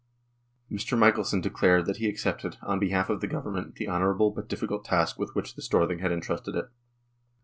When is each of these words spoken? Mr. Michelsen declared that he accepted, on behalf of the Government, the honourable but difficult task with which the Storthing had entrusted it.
Mr. 0.71 0.97
Michelsen 0.97 1.41
declared 1.41 1.85
that 1.85 1.97
he 1.97 2.09
accepted, 2.09 2.57
on 2.63 2.79
behalf 2.79 3.07
of 3.07 3.21
the 3.21 3.27
Government, 3.27 3.75
the 3.75 3.87
honourable 3.87 4.31
but 4.31 4.47
difficult 4.49 4.83
task 4.83 5.19
with 5.19 5.35
which 5.35 5.53
the 5.53 5.61
Storthing 5.61 5.99
had 5.99 6.11
entrusted 6.11 6.55
it. 6.55 6.71